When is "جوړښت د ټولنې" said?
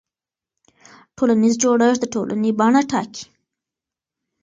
1.63-2.51